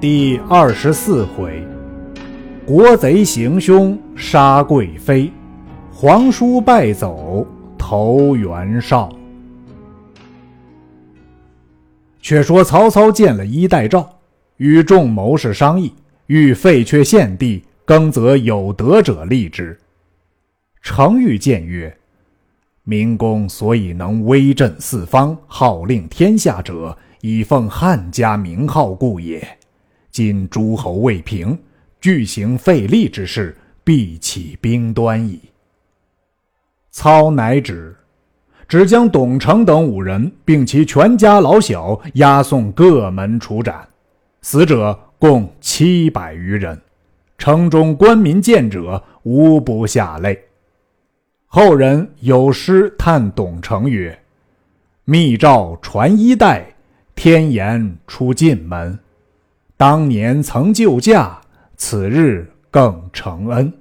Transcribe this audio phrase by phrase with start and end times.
[0.00, 1.60] 第二十四回，
[2.64, 5.28] 国贼行凶杀贵妃，
[5.92, 7.44] 皇叔败走
[7.76, 9.12] 投袁绍。
[12.20, 14.08] 却说曹操见了衣带诏，
[14.58, 15.92] 与众谋士商议，
[16.28, 19.76] 欲废却献帝，更择有德者立之。
[20.80, 21.92] 程昱谏曰
[22.84, 29.44] ：“明公所以能威震四方，号令天下者，以奉汉家名号故也。”
[30.18, 31.56] 今诸侯未平，
[32.00, 35.38] 俱行废立之事，必起兵端矣。
[36.90, 37.94] 操乃止，
[38.66, 43.88] 只将董承等五人，并其全家老小押送各门处斩，
[44.42, 46.76] 死者共七百余人。
[47.36, 50.36] 城中官民见者，无不下泪。
[51.46, 54.20] 后人有诗叹董承曰
[55.06, 56.74] ：“密诏传衣带，
[57.14, 58.98] 天言出晋门。”
[59.78, 61.40] 当年曾救驾，
[61.76, 63.72] 此日更承恩。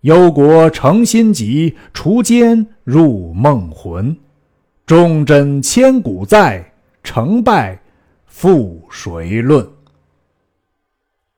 [0.00, 4.16] 忧国诚心急，除奸入梦魂。
[4.84, 6.72] 忠贞千古在，
[7.04, 7.80] 成败
[8.26, 9.64] 负谁论？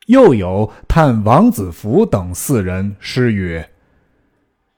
[0.07, 3.69] 又有叹王子服等四人诗曰：“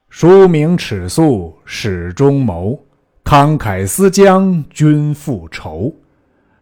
[0.09, 2.77] 书名尺素始终谋，
[3.23, 5.95] 慷慨思将君复仇。”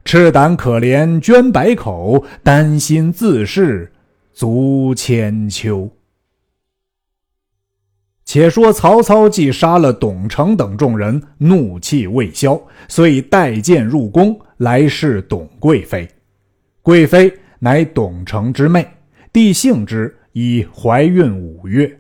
[0.05, 3.91] 赤胆可怜捐百口，丹心自是
[4.31, 5.89] 足千秋。
[8.23, 16.07] 且说曹操既杀了董承等众人，怒气未消，遂带剑入宫来侍董贵妃。
[16.83, 18.87] 贵妃乃董承之妹，
[19.33, 21.99] 帝幸之，已怀孕五月。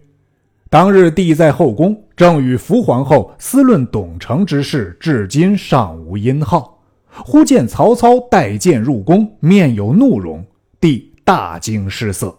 [0.69, 6.74] 当日帝在后宫，正与福皇后思论董承之事，至今尚无音号。
[7.23, 10.45] 忽见曹操带剑入宫，面有怒容，
[10.79, 12.37] 帝大惊失色。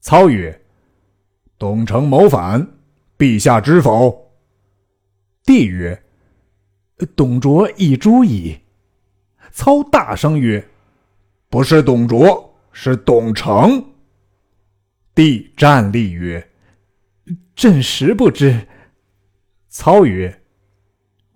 [0.00, 0.58] 操曰
[1.58, 2.66] ：“董承谋反，
[3.18, 4.32] 陛下知否？”
[5.44, 6.02] 帝曰
[7.14, 8.58] ：“董卓已诛矣。”
[9.52, 10.66] 操大声曰
[11.50, 13.84] ：“不是董卓，是董承。”
[15.14, 16.48] 帝站立曰
[17.54, 18.66] ：“朕实不知。”
[19.68, 20.42] 操曰：“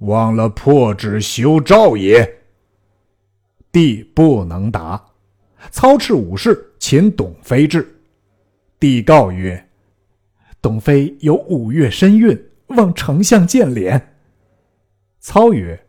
[0.00, 2.36] 忘了破纸修诏也。”
[3.78, 5.00] 帝不能答，
[5.70, 7.88] 操斥武士擒董妃至。
[8.80, 9.68] 帝告曰
[10.60, 12.36] ：“董妃有五月身孕，
[12.70, 14.02] 望丞相见怜。”
[15.22, 15.80] 操曰：“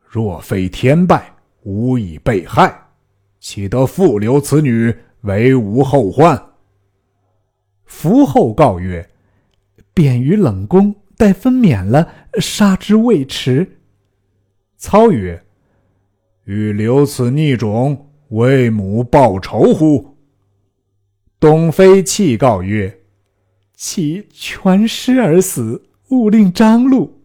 [0.00, 1.30] 若非天败，
[1.64, 2.74] 无以被害，
[3.38, 6.42] 岂得复留此女为吾后患？”
[7.84, 9.06] 伏后告曰
[9.92, 12.10] ：“贬于冷宫，待分娩了，
[12.40, 13.78] 杀之未迟。”
[14.78, 15.43] 操曰。
[16.44, 20.16] 欲留此逆种，为母报仇乎？
[21.40, 23.00] 董妃泣告曰
[23.74, 27.22] ：“其全尸而死，勿令张禄。”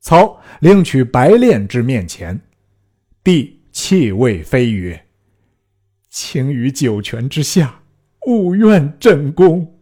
[0.00, 2.40] 操令取白练至面前，
[3.22, 5.06] 帝泣谓妃曰
[6.10, 7.82] ：“卿于九泉之下，
[8.26, 9.78] 勿怨朕功。”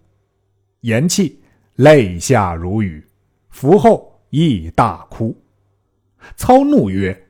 [0.82, 1.32] 言讫，
[1.76, 3.02] 泪下如雨。
[3.48, 5.36] 伏后亦大哭。
[6.36, 7.27] 操怒曰：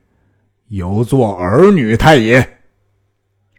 [0.69, 2.47] 犹作儿女太也，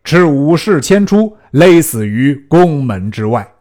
[0.05, 3.53] 持武士牵出，勒死于宫门之外。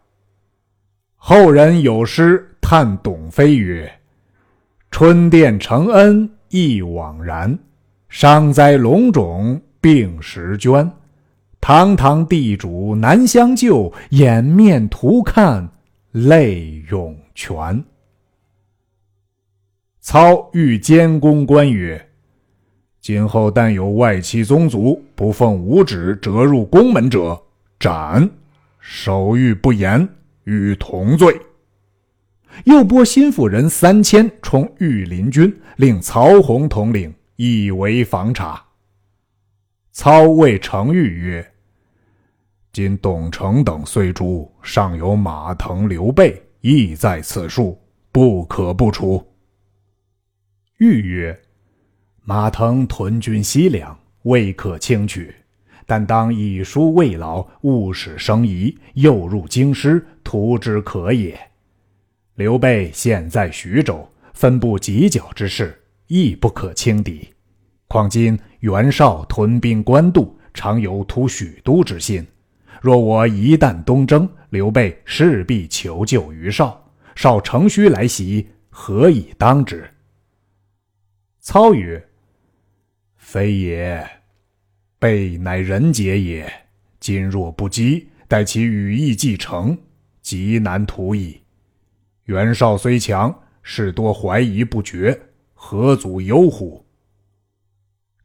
[1.16, 3.92] 后人有诗叹董妃曰
[4.92, 7.58] ：“春殿承恩亦枉然，
[8.08, 10.88] 伤哉龙种并时捐。
[11.60, 15.68] 堂堂地主难相救，掩面图看
[16.12, 17.84] 泪涌泉。”
[20.00, 22.09] 操欲监公官曰。
[23.10, 27.42] 今后但有外戚宗族不奉吾旨折入宫门者，
[27.76, 28.22] 斩；
[28.78, 30.08] 守谕不严，
[30.44, 31.36] 与同罪。
[32.66, 38.64] 又拨心腹人三千充御林军，令曹洪统领，以为防察。
[39.90, 41.44] 操谓程昱曰
[42.72, 47.76] ：“今董承等虽诛，尚有马腾、刘备亦在此数，
[48.12, 49.20] 不可不除。”
[50.78, 51.36] 昱曰。
[52.22, 55.34] 马腾屯军西凉，未可轻取，
[55.86, 61.38] 但当以书慰劳，勿使生疑，诱入京师，图之可也。
[62.34, 65.76] 刘备现在徐州，分布犄角之势，
[66.06, 67.28] 亦不可轻敌。
[67.88, 72.24] 况今袁绍屯兵官渡，常有图许都之心。
[72.80, 76.80] 若我一旦东征，刘备势必求救于绍，
[77.16, 79.90] 绍乘虚来袭，何以当之？
[81.40, 82.06] 操曰。
[83.32, 84.04] 非也，
[84.98, 86.52] 备乃人杰也。
[86.98, 89.78] 今若不击，待其羽翼既成，
[90.20, 91.40] 极难图矣。
[92.24, 93.32] 袁绍虽强，
[93.62, 95.16] 事多怀疑不决，
[95.54, 96.84] 何足忧乎？”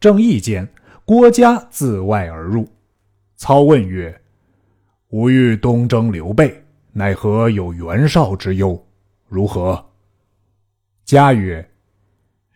[0.01, 0.67] 正义间，
[1.05, 2.67] 郭嘉自外而入。
[3.35, 4.19] 操问曰
[5.09, 8.83] ：“吾欲东征刘备，奈何有袁绍之忧？
[9.27, 9.85] 如何？”
[11.05, 11.69] 嘉曰：“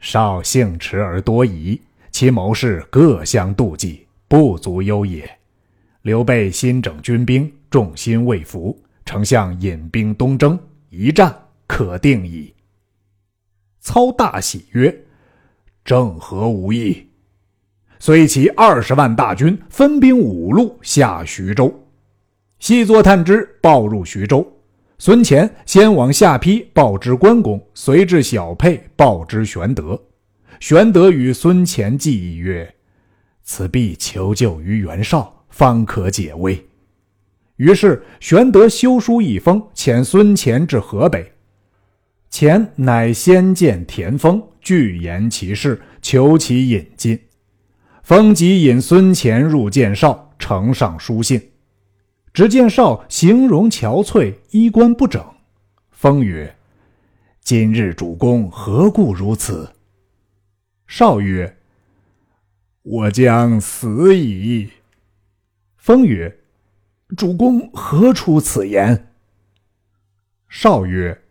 [0.01, 1.80] 绍性迟而多疑，
[2.11, 5.29] 其谋士各相妒忌，不足忧也。
[6.01, 10.57] 刘备新整军兵，众心未服，丞相引兵东征，
[10.89, 11.35] 一战
[11.67, 12.53] 可定矣。”
[13.81, 14.94] 操大喜曰
[15.85, 17.07] ：“正合吾意。”
[18.00, 21.73] 遂起二十万大军，分兵五路下徐州。
[22.59, 24.45] 细作探知报入徐州。
[24.97, 30.01] 孙乾先往下邳报知关公，随至小沛报知玄德。
[30.59, 32.75] 玄德与孙乾计议曰
[33.44, 36.67] ：“此必求救于袁绍，方可解危。”
[37.56, 41.31] 于是玄德修书一封，遣孙乾至河北。
[42.31, 47.19] 乾乃先见田丰，具言其事，求其引进。
[48.03, 51.41] 封即引孙乾入见绍，呈上书信。
[52.33, 55.23] 只见绍形容憔悴，衣冠不整。
[55.91, 56.53] 封曰
[57.41, 59.69] ：“今日主公何故如此？”
[60.89, 61.56] 少曰
[62.81, 64.71] ：“我将死矣。”
[65.77, 66.39] 风曰
[67.15, 69.12] ：“主公何出此言？”
[70.50, 71.21] 少曰：“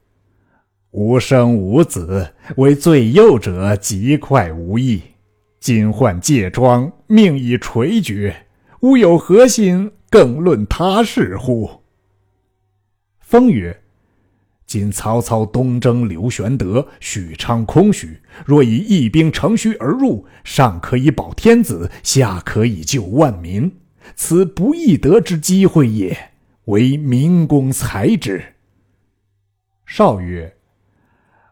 [0.92, 5.02] 无生无子，为最幼者，极快无益。”
[5.58, 8.46] 今患疥疮，命已垂绝，
[8.82, 11.82] 吾有何心更论他事乎？
[13.18, 13.82] 风曰
[14.68, 23.78] ：“今曹操东征刘玄德，许昌空虚，若以一兵乘虚而入，上可以保天子，下可以救万民，
[24.14, 26.32] 此不易得之机会也。
[26.66, 28.44] 唯明公裁之。”
[29.86, 30.54] 少曰：“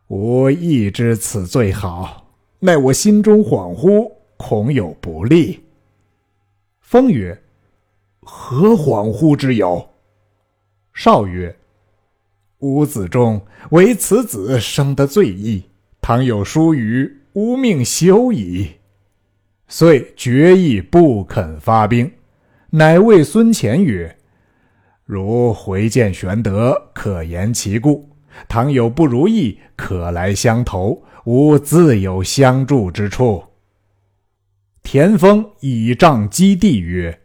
[0.08, 5.64] 吾亦知此最好。”奈我心中恍惚，恐有不利。
[6.82, 7.42] 风曰
[8.20, 9.88] ：“何恍惚之有？”
[10.92, 11.56] 少曰
[12.66, 13.40] ：“吾子中
[13.70, 15.62] 唯此子生得最异，
[16.00, 18.72] 倘有疏虞，吾命休矣。”
[19.68, 22.10] 遂决意不肯发兵，
[22.70, 24.16] 乃谓孙乾曰
[25.06, 28.10] ：“如回见玄德，可言其故。
[28.48, 33.42] 倘有不如意，可来相投。”吾自有相助之处。
[34.84, 37.18] 田丰倚仗击地曰：“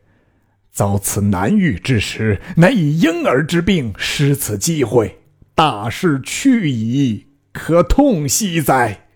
[0.74, 5.20] 遭此难遇之时，乃以婴儿之病失此机会，
[5.56, 9.08] 大势去矣，可痛惜哉！”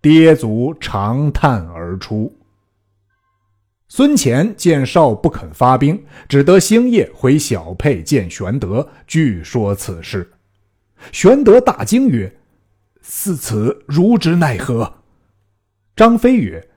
[0.00, 2.38] 跌足长叹而出。
[3.88, 10.30] 孙乾见少不肯发兵，只得星夜回小沛见玄德，据说此事。
[11.10, 12.32] 玄德大惊曰：
[13.00, 14.92] 似此如之奈何？
[15.96, 16.68] 张飞曰：“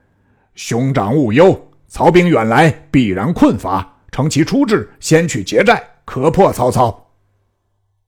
[0.56, 4.00] 兄长勿忧，曹兵远来，必然困乏。
[4.10, 7.11] 乘其出至，先去劫寨，可破曹操。”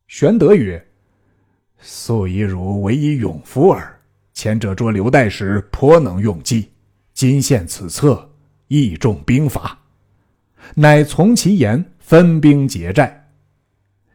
[0.06, 0.86] 玄德曰
[1.80, 4.00] ：“素以汝为以勇夫耳。
[4.32, 6.68] 前者捉刘岱时，颇能用计。
[7.12, 8.30] 今现此策，
[8.68, 9.78] 亦重兵法。”
[10.76, 13.28] 乃从其言，分兵劫寨。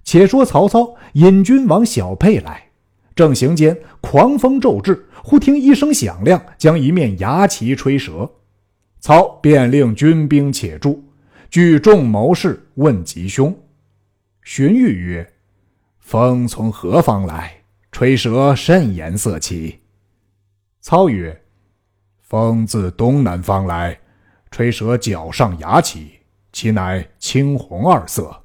[0.04, 2.70] 且说曹操引军往小沛来。
[3.16, 8.32] 正行间，狂风骤至，忽听一声响亮，将一面牙旗吹折。
[9.00, 11.04] 操便令军兵且住，
[11.50, 13.56] 聚众谋士问吉凶。
[14.42, 15.34] 荀彧曰
[16.10, 17.62] ：“风从何方来？
[17.92, 19.82] 吹折甚颜色起？”
[20.82, 21.40] 操曰
[22.20, 24.00] ：“风自东南方来，
[24.50, 26.14] 吹折脚上牙旗，
[26.52, 28.44] 其乃青红二色。”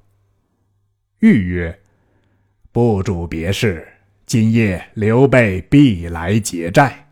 [1.21, 1.81] 彧曰
[2.71, 3.89] ：“不主别事。”
[4.27, 7.09] 今夜刘备必来劫寨。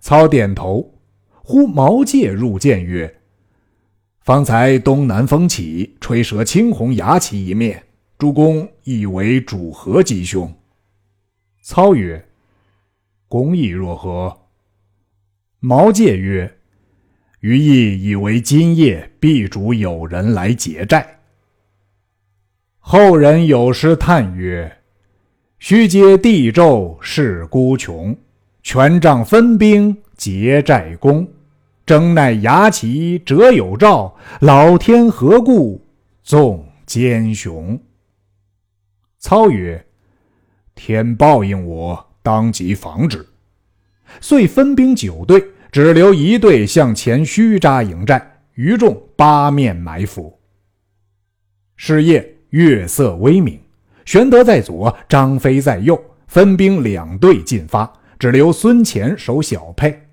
[0.00, 0.94] 操点头。
[1.42, 3.20] 忽毛玠入见曰
[4.24, 7.87] ：“方才东南风起，吹折青红牙旗一面。
[8.18, 10.52] 诸公以为主何吉凶？”
[11.62, 12.28] 操曰
[13.28, 14.36] ：“公意若何？”
[15.60, 16.58] 毛玠曰
[17.40, 21.20] ：“余意以为今夜必主有人来劫寨。”
[22.80, 24.74] 后人有诗叹曰。
[25.60, 28.16] 须嗟地纣事孤穷，
[28.62, 31.28] 权杖分兵劫寨攻。
[31.84, 35.84] 争奈牙旗折有兆，老天何故
[36.22, 37.76] 纵奸雄？
[39.28, 39.84] 操曰
[40.74, 43.26] ：“天报应我，当即防之。”
[44.22, 50.40] 遂分兵九队，只留一队向前虚扎营寨，余众八面埋伏。
[51.76, 53.60] 是夜，月色微明，
[54.06, 60.06] 玄德在左，张飞在右，分兵两队进发，只留孙乾守小沛。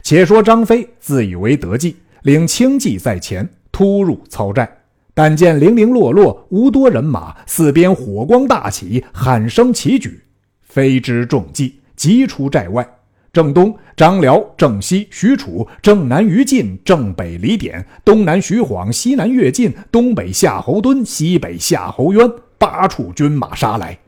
[0.00, 4.83] 且说张飞自以为得计，领轻骑在前突入曹寨，
[5.14, 10.20] 但见零零落落，无多人马，四边火光大起，喊声齐举，
[10.60, 12.86] 飞之中计，急出寨外。
[13.32, 23.98] 正东张辽，正西许褚，正南于禁，正北李典，东南徐晃，西南乐进，东北夏侯惇，西北夏侯渊，八处军马杀来。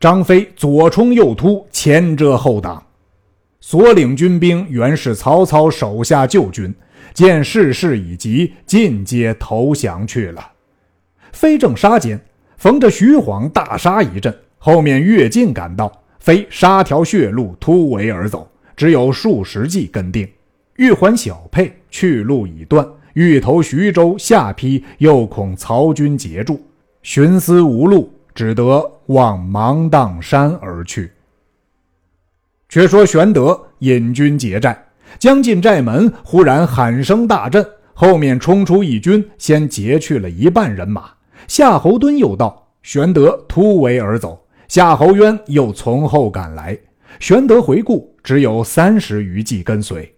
[0.00, 2.82] 张飞左冲右突，前遮后挡。
[3.60, 6.74] 所领军兵原是曹操手下旧军，
[7.12, 10.52] 见事势已急，尽皆投降去了。
[11.32, 12.20] 飞正杀间，
[12.56, 18.48] 逢着徐晃大杀一阵，后面乐进赶到，飞杀条血路突围而走。
[18.76, 20.28] 只有数十骑跟定，
[20.76, 22.86] 欲还小沛，去路已断。
[23.14, 26.58] 欲投徐州下邳，又恐曹军截住，
[27.02, 31.12] 寻思无路，只得往芒砀山而去。
[32.70, 34.81] 却说玄德引军劫寨，
[35.18, 37.64] 将进寨门，忽然喊声大震，
[37.94, 41.10] 后面冲出一军，先劫去了一半人马。
[41.46, 46.78] 夏侯惇又到，玄德突围而走，夏侯渊又从后赶来。
[47.20, 50.14] 玄德回顾，只有三十余骑跟随，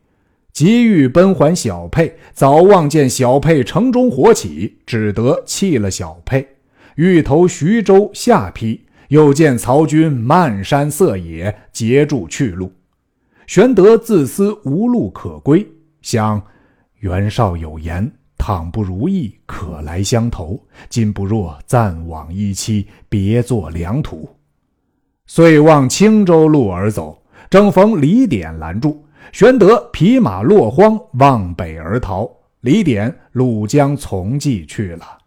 [0.53, 6.47] 急欲奔还小沛，早望见小沛城中火起，只得弃了小沛，
[6.95, 8.81] 欲投徐州下邳。
[9.09, 12.73] 又见曹军漫山色野，截住去路。
[13.47, 15.67] 玄德自思无路可归，
[16.01, 16.43] 想
[17.01, 20.59] 袁绍有言：“倘不如意，可来相投。”
[20.89, 24.29] 今不若暂往一期，别作良土。
[25.27, 32.31] 遂望青州路而走，正逢李典拦住，玄德匹马落荒，往北而逃。
[32.61, 35.19] 李典鲁将从骑去了。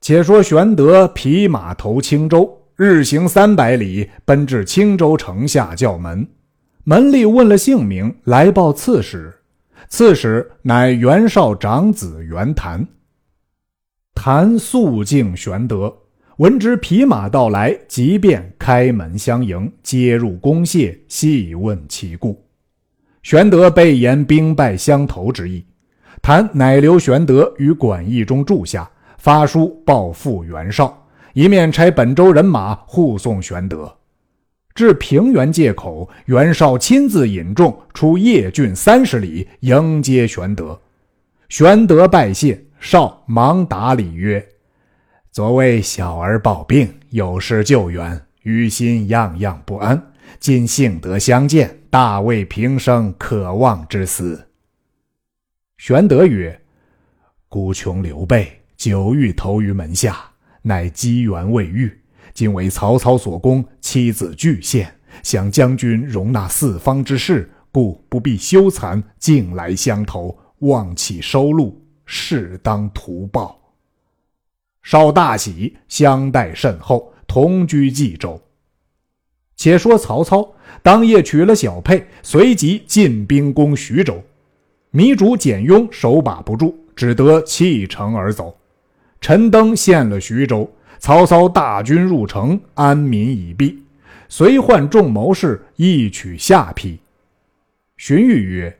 [0.00, 6.26] 且说玄德匹马投青州，日行三百里，奔至青州城下叫门。
[6.88, 9.30] 门吏问了姓名，来报刺史。
[9.90, 12.82] 刺史乃袁绍长子袁谭。
[14.14, 15.94] 谭素敬玄德。
[16.38, 22.42] 闻之匹马到来，即便开门相迎，接入宫谢，细问其故。
[23.22, 25.62] 玄德备言兵败相投之意，
[26.22, 33.94] 谭乃留玄德于馆驿中住下，发书报复袁绍，一面差本州人马护送玄德。
[34.78, 40.80] 至平原界口，袁绍亲自引众出邺郡三十里迎接玄德。
[41.48, 44.48] 玄德拜谢，绍忙答礼曰。
[45.32, 50.00] 所谓小儿抱病，有事救援，于心样样不安。
[50.38, 54.46] 今幸得相见，大为平生渴望之思。
[55.78, 56.56] 玄德曰
[57.50, 60.20] ：“孤穷刘备久欲投于门下，
[60.62, 61.97] 乃机缘未遇。
[62.34, 64.92] 今为曹操所攻，妻子惧陷，
[65.22, 73.58] 想将军容纳四方之士，故不必羞惭，径来相投，望其收录，适当图报。”
[74.82, 78.40] 绍大喜，相待甚厚，同居冀州。
[79.54, 80.48] 且说曹操
[80.82, 84.22] 当夜取了小沛，随即进兵攻徐州。
[84.92, 88.56] 糜竺、简雍手把不住，只得弃城而走。
[89.20, 93.82] 陈登陷了徐州，曹操大军入城，安民已毕，
[94.28, 96.98] 遂唤众谋士一取下邳。
[97.96, 98.78] 荀彧曰：“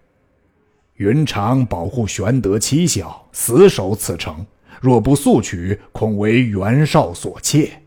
[0.96, 4.46] 云长保护玄德妻小，死守此城。”
[4.80, 7.82] 若不速取，恐为袁绍所窃。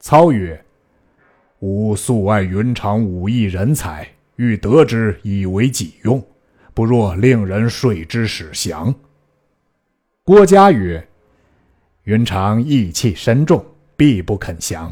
[0.00, 0.64] 操曰
[1.60, 6.20] ：“吾素爱云长武艺人才，欲得之以为己用，
[6.74, 8.92] 不若令人睡之使降。”
[10.24, 11.07] 郭嘉曰
[12.08, 13.62] ：“云长义气深重，
[13.94, 14.90] 必不肯降。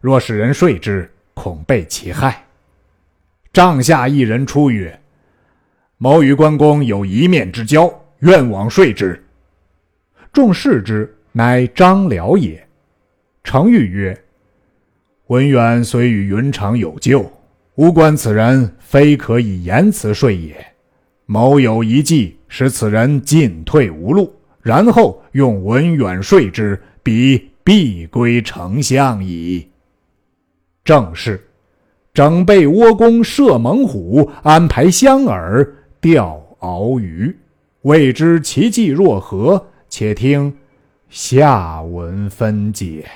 [0.00, 2.44] 若使人睡之，恐被其害。”
[3.54, 5.00] 帐下一人出曰
[5.98, 7.88] ：“某与关公有一面之交，
[8.22, 9.24] 愿往睡之。”
[10.34, 12.66] 众视之，乃张辽也。
[13.44, 14.20] 程昱曰
[15.28, 17.30] ：“文远虽与云长有旧，
[17.76, 20.74] 吾观此人非可以言辞说也。
[21.24, 24.34] 某有一计，使此人进退无路，
[24.68, 29.66] 然后用文远说之，彼必归丞相矣。”
[30.84, 31.42] 正是，
[32.12, 35.66] 整备窝弓射猛虎，安排香饵
[36.02, 37.34] 钓鳌鱼，
[37.80, 39.68] 未知其计若何？
[39.88, 40.54] 且听
[41.08, 43.06] 下文分解。